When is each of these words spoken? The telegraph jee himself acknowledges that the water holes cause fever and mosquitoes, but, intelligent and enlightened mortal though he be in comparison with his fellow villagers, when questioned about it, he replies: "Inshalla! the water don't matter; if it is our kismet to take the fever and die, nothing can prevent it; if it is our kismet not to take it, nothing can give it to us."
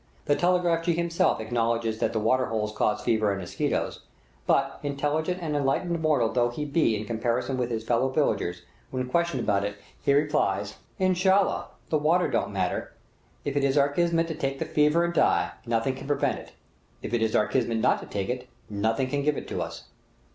The 0.25 0.35
telegraph 0.35 0.83
jee 0.83 0.93
himself 0.95 1.39
acknowledges 1.39 1.99
that 1.99 2.11
the 2.11 2.19
water 2.19 2.47
holes 2.47 2.71
cause 2.75 3.03
fever 3.03 3.29
and 3.31 3.39
mosquitoes, 3.39 3.99
but, 4.47 4.79
intelligent 4.81 5.37
and 5.43 5.55
enlightened 5.55 6.01
mortal 6.01 6.33
though 6.33 6.49
he 6.49 6.65
be 6.65 6.95
in 6.97 7.05
comparison 7.05 7.55
with 7.55 7.69
his 7.69 7.83
fellow 7.83 8.09
villagers, 8.09 8.63
when 8.89 9.07
questioned 9.07 9.43
about 9.43 9.63
it, 9.63 9.75
he 10.01 10.11
replies: 10.15 10.77
"Inshalla! 10.99 11.67
the 11.91 11.99
water 11.99 12.27
don't 12.31 12.51
matter; 12.51 12.93
if 13.45 13.55
it 13.55 13.63
is 13.63 13.77
our 13.77 13.89
kismet 13.89 14.27
to 14.29 14.33
take 14.33 14.57
the 14.57 14.65
fever 14.65 15.05
and 15.05 15.13
die, 15.13 15.51
nothing 15.67 15.93
can 15.93 16.07
prevent 16.07 16.39
it; 16.39 16.53
if 17.03 17.13
it 17.13 17.21
is 17.21 17.35
our 17.35 17.45
kismet 17.45 17.77
not 17.77 17.99
to 17.99 18.07
take 18.07 18.29
it, 18.29 18.49
nothing 18.71 19.07
can 19.07 19.21
give 19.21 19.37
it 19.37 19.47
to 19.49 19.61
us." 19.61 19.83